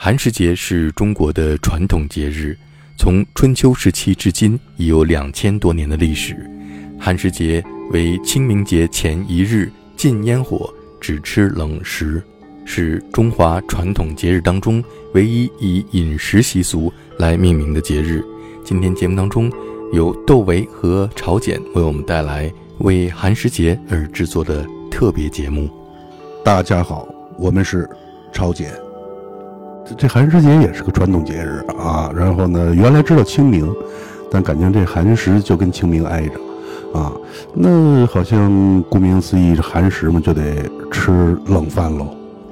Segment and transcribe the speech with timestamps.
[0.00, 2.56] 寒食节是中国的传统节日，
[2.96, 6.48] 从春秋时期至今已有两千多年的历史。
[7.00, 12.22] 寒食节为清明节前一日禁烟火、只吃冷食，
[12.64, 14.82] 是中华传统节日当中
[15.14, 18.24] 唯一以饮食习俗来命名的节日。
[18.64, 19.50] 今天节目当中，
[19.92, 25.68] 由窦唯和朝简为我们带来为寒食节而制作的特别节目。
[26.44, 27.90] 大家好，我们是
[28.32, 28.87] 朝简。
[29.96, 33.72] 这寒食节也是个传统节日啊，然后呢，原来知道清明，
[34.30, 36.34] 但感觉这寒食就跟清明挨着，
[36.98, 37.12] 啊，
[37.54, 40.42] 那好像顾名思义，这寒食嘛就得
[40.90, 42.08] 吃冷饭喽。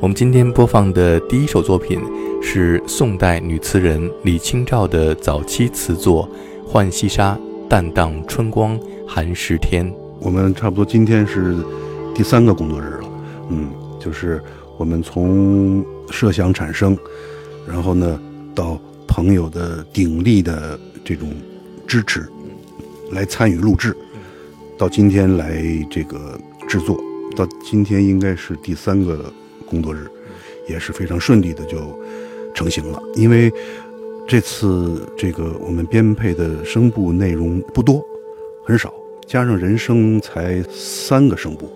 [0.00, 2.00] 我们今天播放的第一首作品
[2.40, 6.28] 是宋代女词人李清照的早期词作
[6.72, 7.34] 《浣溪沙·
[7.68, 9.86] 淡荡春光寒食天》。
[10.20, 11.56] 我们差不多今天是
[12.14, 13.08] 第三个工作日了，
[13.50, 13.68] 嗯，
[14.00, 14.42] 就是
[14.76, 15.84] 我们从。
[16.10, 16.96] 设想产生，
[17.66, 18.20] 然后呢，
[18.54, 21.30] 到朋友的鼎力的这种
[21.86, 22.26] 支持，
[23.12, 23.96] 来参与录制，
[24.76, 26.98] 到今天来这个制作，
[27.36, 29.32] 到今天应该是第三个
[29.66, 30.06] 工作日，
[30.68, 31.98] 也是非常顺利的就
[32.54, 33.00] 成型了。
[33.14, 33.52] 因为
[34.26, 38.04] 这次这个我们编配的声部内容不多，
[38.64, 38.92] 很少，
[39.26, 41.70] 加上人声才三个声部，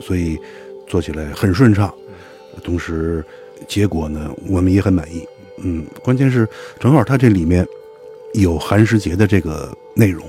[0.00, 0.38] 所以
[0.86, 1.92] 做起来很顺畅，
[2.64, 3.24] 同时。
[3.66, 5.26] 结果呢，我们也很满意。
[5.58, 6.46] 嗯，关键是
[6.78, 7.66] 正好它这里面
[8.34, 10.22] 有寒食节的这个内容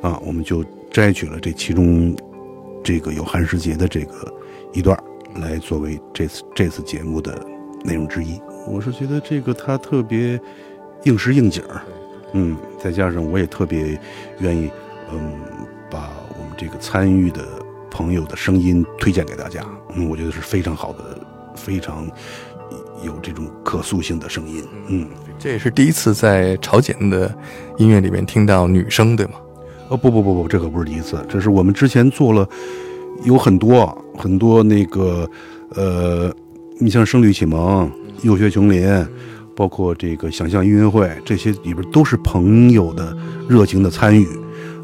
[0.00, 2.16] 啊，我们就摘取了这其中
[2.82, 4.32] 这个有寒食节的这个
[4.72, 4.98] 一段
[5.36, 7.38] 来作为这次这次节目的
[7.84, 8.40] 内容之一。
[8.66, 10.40] 我是觉得这个它特别
[11.02, 11.82] 应时应景儿，
[12.32, 14.00] 嗯，再加上我也特别
[14.38, 14.70] 愿意，
[15.12, 15.32] 嗯，
[15.90, 17.46] 把我们这个参与的
[17.90, 19.62] 朋友的声音推荐给大家。
[19.94, 21.18] 嗯，我觉得是非常好的，
[21.54, 22.08] 非常。
[23.04, 25.06] 有这种可塑性的声音，嗯，
[25.38, 27.32] 这也是第一次在朝鲜的
[27.76, 29.34] 音乐里面听到女声，对吗？
[29.88, 32.48] 哦，不不不不，这可不是第一次，这是我们之前做了
[33.24, 33.86] 有很多
[34.16, 35.28] 很多那个，
[35.74, 36.34] 呃，
[36.80, 37.86] 你像《声律启蒙》
[38.22, 38.86] 《幼学琼林》，
[39.54, 43.14] 包括这个想象音乐会，这些里边都是朋友的
[43.46, 44.26] 热情的参与，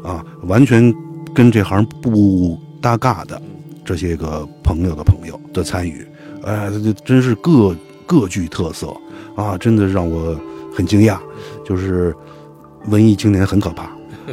[0.03, 0.93] 啊，完全
[1.33, 3.41] 跟这行不搭嘎的
[3.83, 6.05] 这些个朋友的朋友的参与，
[6.43, 7.75] 哎，这真是各。
[8.11, 8.93] 各具特色
[9.37, 10.37] 啊，真的让我
[10.75, 11.17] 很惊讶。
[11.63, 12.13] 就是
[12.87, 13.83] 文艺青年很可怕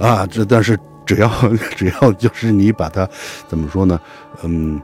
[0.04, 1.30] 啊，这但是只要
[1.76, 3.08] 只要就是你把它
[3.46, 4.00] 怎么说呢？
[4.42, 4.82] 嗯，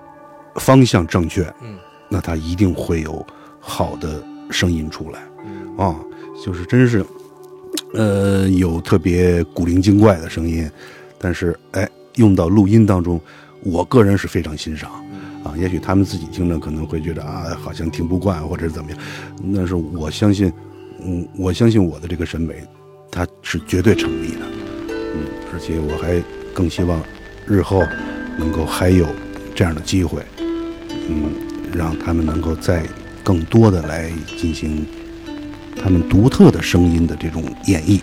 [0.55, 1.77] 方向正确，嗯，
[2.09, 3.27] 那它一定会有
[3.59, 5.19] 好的声音出来
[5.85, 5.97] 啊。
[6.45, 7.05] 就是真是，
[7.95, 10.71] 呃，有特别古灵精怪的声音，
[11.19, 13.21] 但是哎，用到录音当中，
[13.65, 14.91] 我个人是非常欣赏。
[15.45, 18.99] 啊，也许他们自己听着可能会觉得啊，好像听不惯，或者怎么样。
[19.55, 20.51] 但是我相信，
[21.05, 22.55] 嗯，我相信我的这个审美，
[23.11, 24.41] 它是绝对成立的。
[24.89, 26.23] 嗯，而且我还
[26.55, 26.99] 更希望
[27.47, 27.83] 日后
[28.39, 29.07] 能够还有
[29.55, 31.31] 这样的机会，嗯，
[31.75, 32.83] 让他们能够再
[33.23, 34.87] 更多的来进行
[35.77, 38.01] 他们独特的声音的这种演绎。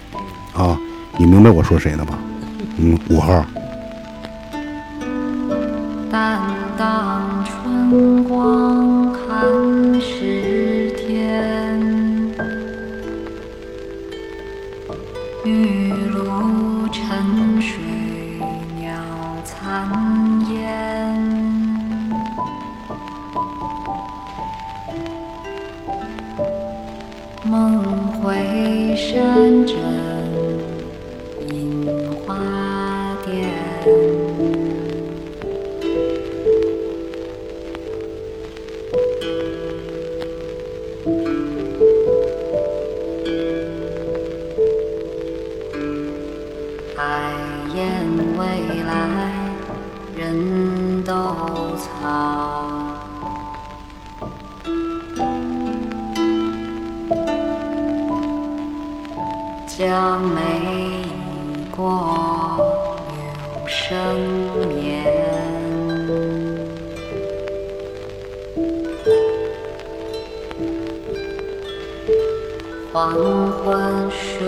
[0.54, 0.80] 啊，
[1.18, 2.20] 你明白我说谁了吧？
[2.78, 3.44] 嗯，五号。
[8.32, 8.61] 春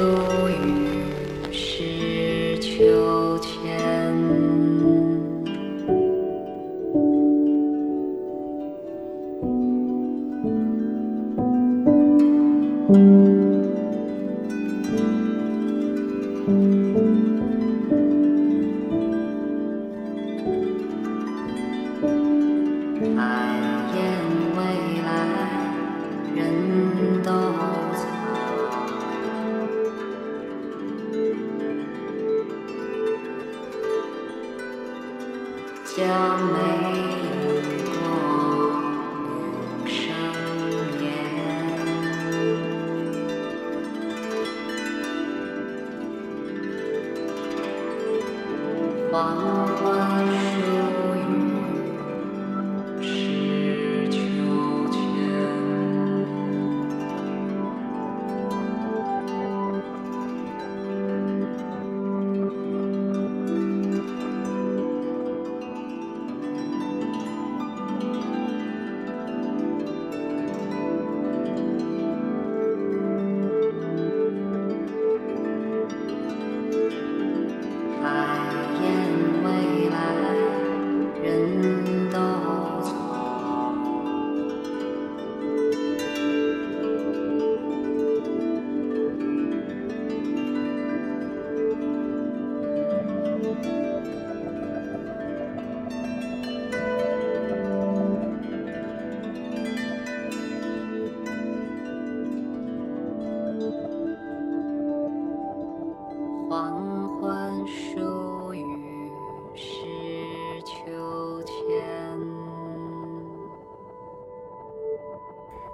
[0.03, 1.02] 忧郁。
[49.23, 49.62] 黄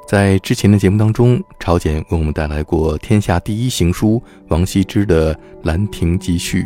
[0.09, 6.63] 在之前的节目当中，朝简为我们带来过天下第一行书王羲之的《兰亭集序》。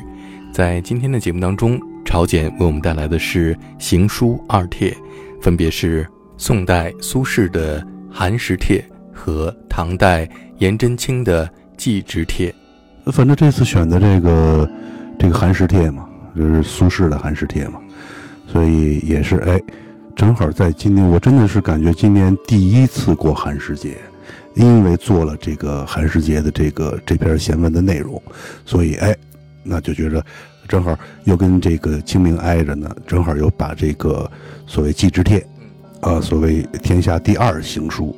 [0.53, 4.95] 在今天的节目当中，朝简为我们带来的是行书二帖，
[5.41, 6.07] 分别是
[6.37, 8.79] 宋代苏轼的《寒食帖》
[9.13, 10.25] 和唐代
[10.59, 11.45] 颜真卿的
[11.75, 12.49] 《祭侄帖》。
[13.11, 14.71] 反正这次选的这个
[15.19, 17.81] 这个寒食帖嘛，就是苏轼的寒食帖嘛，
[18.47, 19.61] 所以也是哎，
[20.15, 23.97] 正好在今年，我真的是感觉今年第一次过寒食节，
[24.53, 28.21] 因为做了这个寒食节的这个这篇闲文的内容，
[28.65, 29.15] 所以哎，
[29.63, 30.23] 那就觉着
[30.67, 34.29] 正好又跟这个清明挨着呢，正好又把这个
[34.67, 35.45] 所谓祭侄帖，
[36.01, 38.15] 啊，所谓天下第二行书，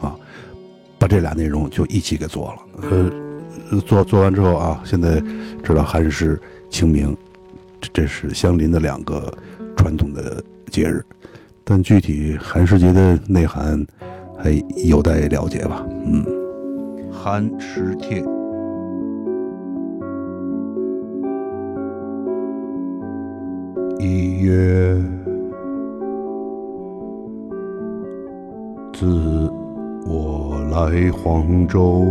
[0.00, 0.14] 啊，
[0.98, 3.10] 把这俩内容就一起给做了，呃。
[3.84, 5.22] 做做完之后啊，现在
[5.62, 6.40] 知道寒食、
[6.70, 7.14] 清明，
[7.82, 9.30] 这这是相邻的两个
[9.76, 11.04] 传统的节日，
[11.70, 13.86] 但具体寒食节的内涵
[14.38, 14.50] 还
[14.88, 15.86] 有待了解吧。
[16.06, 16.24] 嗯，
[17.12, 18.24] 寒食帖，
[23.98, 24.96] 一月，
[28.94, 29.52] 自
[30.06, 32.06] 我来黄州。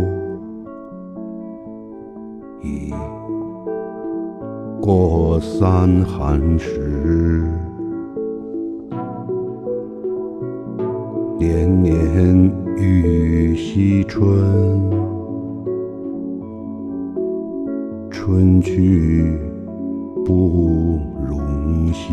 [2.62, 2.92] 已
[4.80, 7.44] 过三寒食，
[11.38, 14.90] 年年欲惜春，
[18.10, 19.38] 春去
[20.24, 22.12] 不容惜。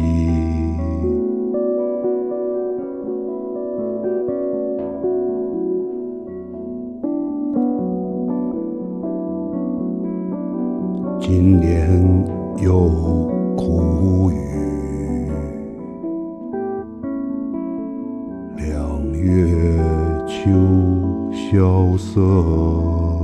[11.20, 11.85] 今年
[21.56, 23.15] 萧瑟。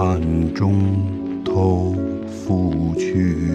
[0.00, 0.94] 暗中
[1.44, 1.92] 偷
[2.28, 3.50] 负去，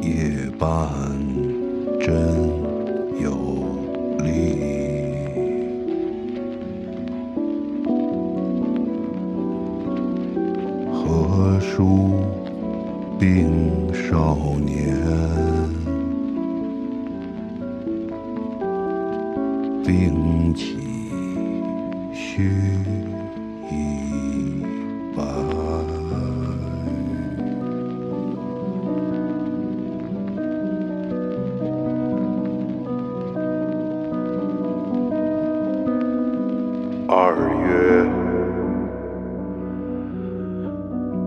[0.00, 0.88] 夜半
[2.00, 2.67] 真
[37.10, 37.32] 二
[37.64, 38.04] 月。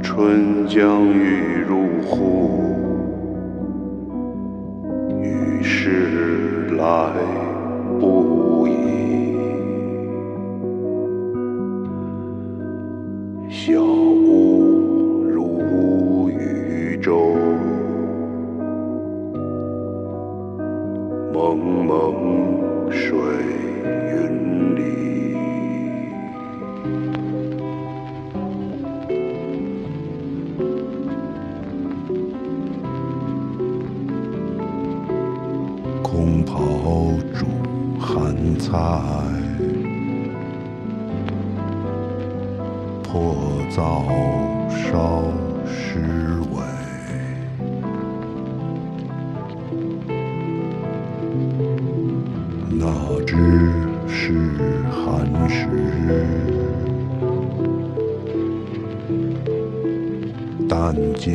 [0.04, 2.71] 春江欲入户，
[37.34, 37.46] 煮
[38.00, 38.78] 寒菜，
[43.04, 43.36] 破
[43.70, 44.04] 灶
[44.70, 45.24] 烧
[45.66, 46.56] 狮尾。
[52.78, 52.86] 哪
[53.26, 53.36] 知
[54.08, 54.34] 是
[54.90, 55.68] 寒食，
[60.68, 61.32] 但见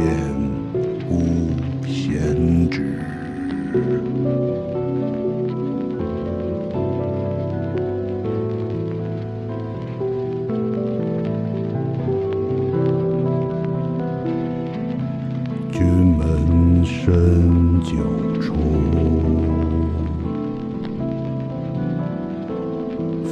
[17.07, 17.95] 深九
[18.41, 18.57] 重，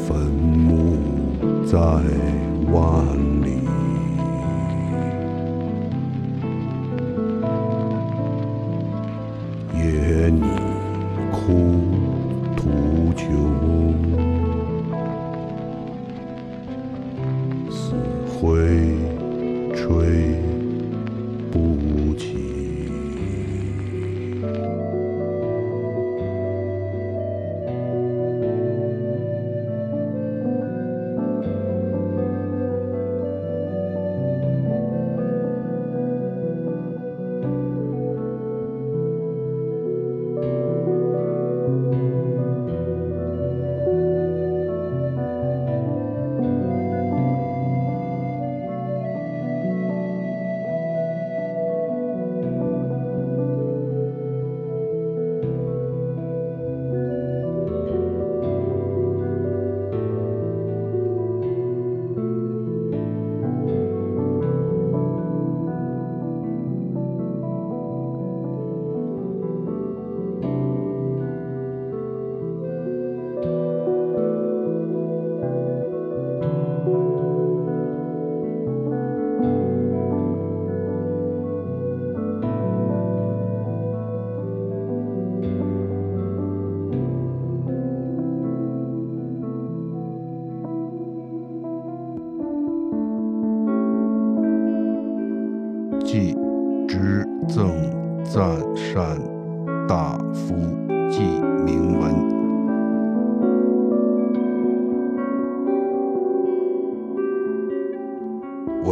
[0.06, 0.96] 坟墓
[1.66, 1.76] 在
[2.70, 3.04] 万
[3.42, 3.58] 里。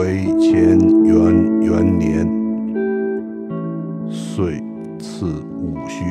[0.03, 2.27] 为乾元元年，
[4.11, 4.61] 岁
[4.99, 5.27] 次
[5.61, 6.03] 戊戌，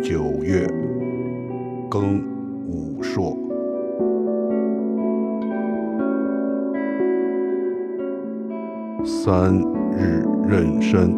[0.00, 0.64] 九月
[1.90, 2.22] 庚
[2.68, 3.36] 午朔。
[9.04, 9.52] 三
[9.96, 11.12] 日壬申，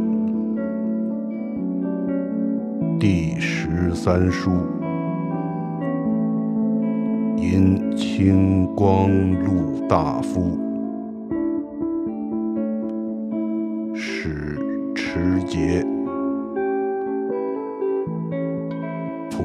[2.99, 4.53] 第十三书，
[7.51, 9.09] 因清光
[9.43, 10.59] 禄大夫，
[13.95, 14.59] 使
[14.95, 15.83] 持节，
[19.31, 19.43] 蒲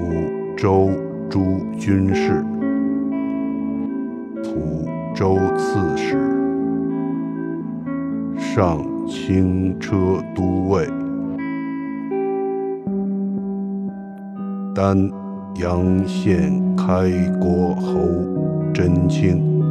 [0.57, 0.89] 州
[1.29, 2.43] 诸军事，
[4.43, 6.17] 蒲州刺史。
[8.35, 9.95] 上轻车
[10.35, 10.89] 都尉，
[14.75, 15.09] 丹
[15.55, 17.99] 阳县开国侯
[18.73, 19.61] 真卿，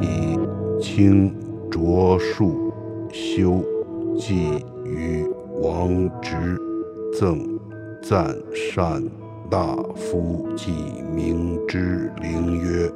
[0.00, 0.38] 以
[0.80, 1.34] 清
[1.68, 2.72] 卓树
[3.12, 3.60] 修
[4.16, 5.26] 寄于
[5.60, 6.56] 王直，
[7.18, 7.40] 赠
[8.00, 9.02] 赞善
[9.50, 10.72] 大夫记
[11.14, 12.88] 名之灵曰。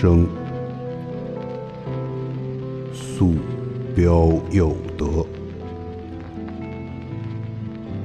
[0.00, 0.28] 生，
[2.92, 3.34] 素
[3.96, 5.26] 标佑德，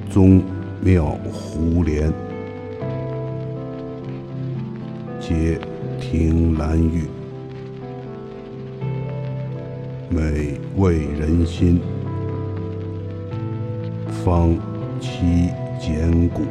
[0.10, 0.42] 宗
[0.82, 2.12] 庙胡连，
[5.20, 5.60] 皆
[6.02, 7.04] 庭兰玉，
[10.10, 11.80] 美味人心，
[14.26, 14.58] 方
[15.00, 16.42] 其简古，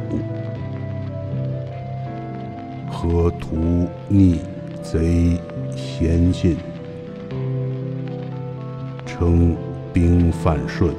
[2.89, 4.39] 河图逆
[4.83, 5.39] 贼
[5.75, 6.57] 先信，
[9.05, 9.55] 称
[9.93, 10.93] 兵犯顺，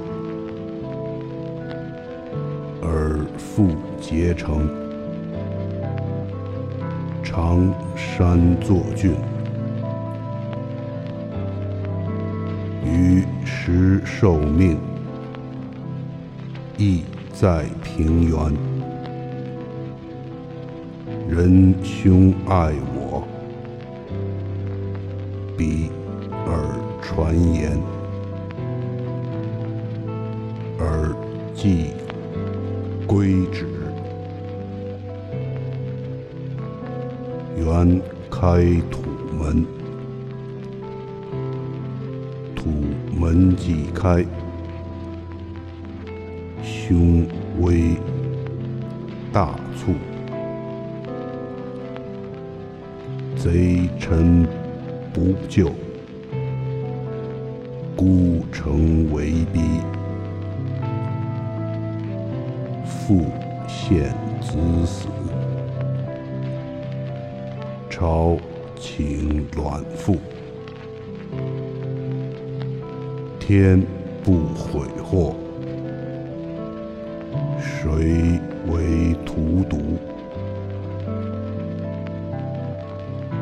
[2.82, 3.68] 而复
[4.00, 4.66] 结成。
[7.22, 9.12] 常山作郡，
[12.84, 14.78] 于时受命，
[16.78, 18.38] 亦在平原。
[21.28, 22.93] 人兄爱我
[25.54, 25.90] 我，彼
[26.30, 27.78] 而传言，
[30.78, 31.14] 而
[31.54, 31.92] 既
[33.06, 33.66] 归止。
[37.56, 39.02] 原开土
[39.38, 39.64] 门，
[42.54, 42.70] 土
[43.16, 44.24] 门既开，
[46.62, 47.26] 凶
[47.60, 47.96] 威
[49.32, 49.94] 大促，
[53.36, 54.46] 贼臣
[55.14, 55.70] 不救，
[57.94, 59.60] 孤城为逼，
[62.84, 63.26] 父
[63.68, 65.06] 献子死。
[67.88, 68.36] 朝
[68.74, 70.16] 请卵父，
[73.38, 73.80] 天
[74.24, 75.36] 不悔祸，
[77.60, 79.78] 谁为荼毒？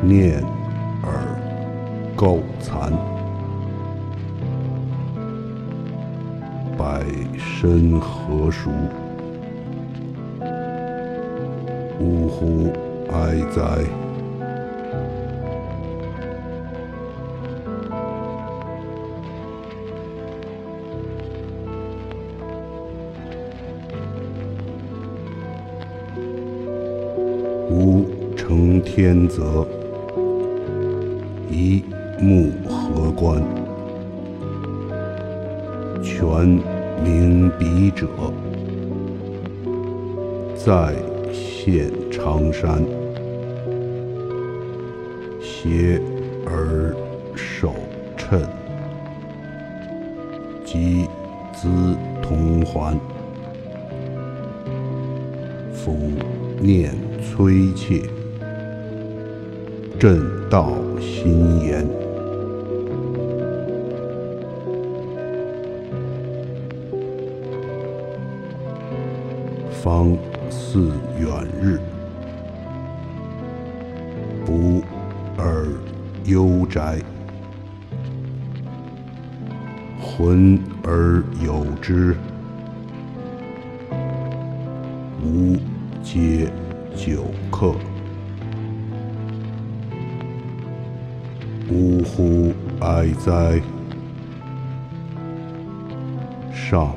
[0.03, 0.43] 念
[2.23, 2.89] 构残，
[6.77, 7.03] 百
[7.37, 8.69] 身何属？
[11.99, 12.71] 呜呼
[13.11, 13.61] 哀哉！
[27.69, 28.05] 吾
[28.37, 29.67] 承天泽，
[31.51, 31.83] 一
[32.19, 33.41] 木合关，
[36.01, 36.25] 全
[37.03, 38.07] 明笔者，
[40.55, 40.93] 在
[41.33, 42.81] 现常山，
[45.41, 45.99] 携
[46.45, 46.95] 而
[47.35, 47.73] 守
[48.15, 48.41] 趁，
[50.63, 51.05] 及
[51.53, 51.67] 资
[52.21, 52.97] 同还，
[55.73, 55.97] 夫
[56.61, 58.03] 念摧切，
[59.99, 60.71] 朕道
[61.01, 62.02] 心言。
[69.83, 70.17] 方
[70.49, 71.29] 似远
[71.61, 71.77] 日，
[74.45, 74.81] 不
[75.37, 75.67] 而
[76.23, 77.01] 幽宅，
[79.99, 82.15] 浑而有之，
[85.21, 85.57] 吾
[86.01, 86.49] 皆
[86.95, 87.75] 久客。
[91.69, 93.61] 呜呼哀哉！
[96.53, 96.95] 上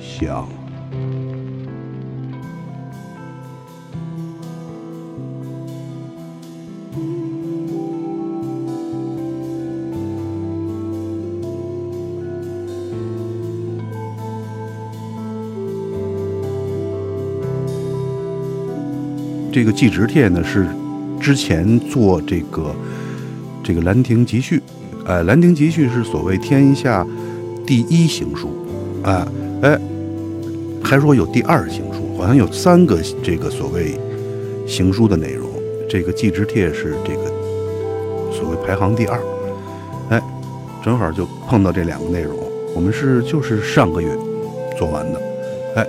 [0.00, 0.63] 想。
[19.54, 20.66] 这个《祭侄帖》呢，是
[21.20, 22.74] 之前做这个
[23.62, 24.58] 这个《兰亭集序》，
[25.06, 27.06] 哎，《兰亭集序》是所谓天下
[27.64, 28.48] 第一行书，
[29.04, 29.24] 啊
[29.62, 29.78] 哎，
[30.82, 33.96] 还说有第二行书，好像有三个这个所谓
[34.66, 35.48] 行书的内容，
[35.88, 37.22] 这个《祭侄帖》是这个
[38.32, 39.20] 所谓排行第二，
[40.08, 40.20] 哎，
[40.84, 42.36] 正好就碰到这两个内容，
[42.74, 44.08] 我们是就是上个月
[44.76, 45.22] 做完的，
[45.76, 45.86] 哎，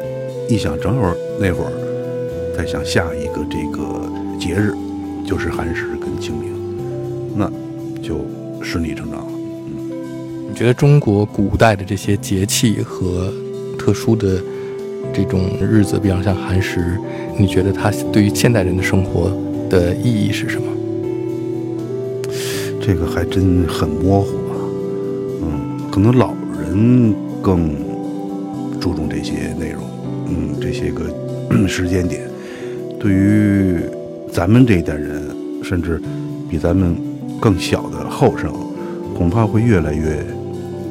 [0.48, 1.85] 一想正好那会儿。
[2.56, 4.74] 再想下一个这个节日，
[5.26, 6.52] 就是寒食跟清明，
[7.36, 7.52] 那
[8.02, 8.20] 就
[8.62, 9.28] 顺理成章了。
[9.28, 9.92] 嗯
[10.50, 13.30] 你觉得中国古代的这些节气和
[13.78, 14.42] 特殊的
[15.14, 16.98] 这种日子，比方像寒食，
[17.38, 19.30] 你觉得它对于现代人的生活
[19.70, 20.66] 的意义是什么？
[22.80, 24.56] 这个还真很模糊啊。
[25.42, 27.76] 嗯，可能老人更
[28.80, 29.84] 注重这些内容，
[30.30, 31.04] 嗯，这些个
[31.68, 32.22] 时间点。
[33.06, 33.78] 对于
[34.32, 35.22] 咱们这一代人，
[35.62, 36.02] 甚至
[36.50, 36.96] 比咱们
[37.40, 38.52] 更小的后生，
[39.16, 40.26] 恐怕会越来越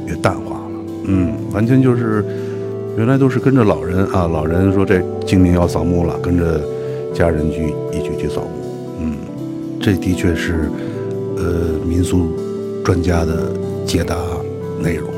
[0.07, 0.71] 越淡化了。
[1.07, 2.25] 嗯，完全就是
[2.97, 6.61] 原来都是跟着老人啊，老人说这清明要扫墓了，跟着
[7.13, 8.49] 家人去一起去扫墓。
[9.01, 9.17] 嗯，
[9.81, 10.71] 这的确是
[11.37, 11.43] 呃
[11.85, 12.29] 民俗
[12.85, 13.51] 专家的
[13.85, 14.15] 解答
[14.81, 15.11] 内容，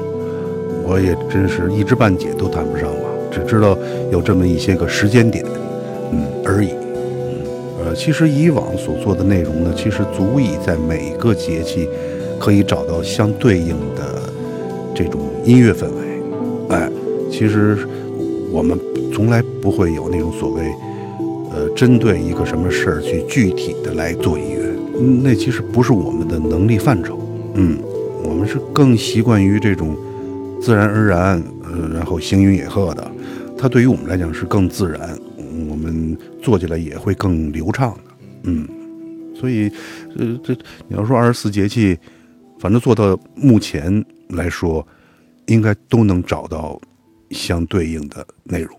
[0.83, 3.11] 我也真是一知半解都谈不上吧。
[3.31, 3.77] 只知道
[4.11, 5.45] 有这么一些个时间点，
[6.11, 6.71] 嗯而已。
[7.97, 11.89] 其实以往所做的内容呢，其实足以在每个节气
[12.39, 14.23] 可以找到相对应的
[14.95, 16.23] 这种音乐氛围。
[16.69, 16.91] 哎，
[17.31, 17.79] 其实
[18.53, 18.79] 我们
[19.13, 20.63] 从来不会有那种所谓，
[21.51, 24.73] 呃，针对一个什么事儿去具体的来做音乐，
[25.23, 27.19] 那其实不是我们的能力范畴。
[27.55, 27.79] 嗯，
[28.23, 29.97] 我们是更习惯于这种
[30.61, 33.11] 自然而然，呃，然后行云野鹤的，
[33.57, 35.19] 它对于我们来讲是更自然，
[36.47, 38.15] 做起来也会更流畅的。
[38.45, 38.69] 嗯，
[39.35, 39.69] 所以，
[40.17, 40.55] 呃，这
[40.87, 41.99] 你要说二十四节气，
[42.61, 44.87] 反正做到目前来说，
[45.47, 46.81] 应该都能找到
[47.31, 48.79] 相对应的内容。